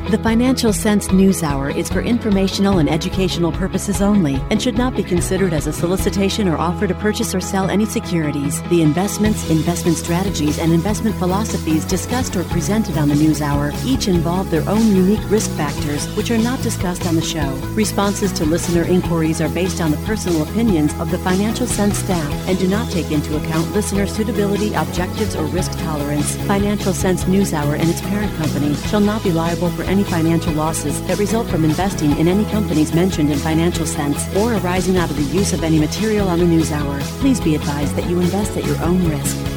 The 0.10 0.18
Financial 0.20 0.72
Sense 0.72 1.12
News 1.12 1.44
Hour 1.44 1.70
is 1.70 1.90
for 1.90 2.00
informational 2.00 2.78
and 2.78 2.90
educational 2.90 3.52
purposes 3.52 4.02
only 4.02 4.36
and 4.50 4.62
should 4.62 4.78
not 4.78 4.96
be 4.96 5.04
considered 5.04 5.52
as 5.52 5.68
a 5.68 5.74
solicitation 5.74 6.48
or 6.48 6.56
offer 6.58 6.88
to 6.88 6.94
purchase 6.94 7.36
or 7.36 7.42
sell 7.42 7.70
any 7.70 7.86
securities. 7.86 8.62
The 8.70 8.84
investments, 8.84 9.50
investment 9.50 9.98
strategies, 9.98 10.60
and 10.60 10.72
investment 10.72 11.18
philosophies 11.18 11.84
discussed 11.84 12.38
or 12.38 12.46
presented 12.46 12.98
on 12.98 13.10
the 13.10 13.16
News 13.16 13.42
Hour 13.42 13.74
each 13.84 14.08
involve 14.08 14.50
their 14.50 14.68
own 14.70 14.96
unique 14.96 15.30
risk 15.30 15.52
factors, 15.58 16.06
which 16.16 16.32
are 16.32 16.38
not 16.38 16.62
discussed 16.62 17.06
on 17.06 17.16
the 17.16 17.22
show. 17.22 17.50
Responses 17.74 18.32
to 18.32 18.46
listener 18.46 18.84
inquiries 18.84 19.42
are 19.42 19.50
based 19.50 19.82
on 19.82 19.92
the 19.92 19.98
personal 20.06 20.44
opinions 20.44 20.94
of 21.02 21.12
the 21.12 21.20
Financial 21.20 21.68
Sense 21.68 21.98
staff 21.98 22.48
and 22.48 22.58
do 22.58 22.70
not 22.70 22.90
take 22.94 23.12
into 23.12 23.36
account 23.36 23.70
listener 23.74 24.08
suitability, 24.08 24.74
objectives, 24.74 25.36
or 25.36 25.44
risk 25.48 25.78
tolerance. 25.80 26.38
Financial 26.46 26.94
Sense 26.94 27.28
News 27.28 27.52
Hour 27.54 27.76
and 27.76 27.90
its 27.90 28.00
parent 28.00 28.34
company 28.38 28.74
shall 28.88 29.02
not 29.02 29.22
be 29.22 29.34
liable 29.34 29.70
for 29.72 29.84
any 29.84 29.97
any 29.98 30.04
financial 30.04 30.54
losses 30.54 31.02
that 31.08 31.18
result 31.18 31.48
from 31.48 31.66
investing 31.66 32.16
in 32.20 32.28
any 32.28 32.46
companies 32.52 32.94
mentioned 32.94 33.32
in 33.32 33.40
Financial 33.40 33.84
Sense 33.84 34.28
or 34.36 34.54
arising 34.54 34.96
out 34.96 35.10
of 35.10 35.16
the 35.16 35.36
use 35.36 35.54
of 35.54 35.64
any 35.64 35.80
material 35.80 36.30
on 36.30 36.38
the 36.38 36.46
news 36.46 36.72
hour. 36.72 37.00
Please 37.20 37.42
be 37.42 37.56
advised 37.56 37.96
that 37.96 38.08
you 38.08 38.20
invest 38.20 38.56
at 38.56 38.64
your 38.64 38.80
own 38.84 39.04
risk. 39.10 39.57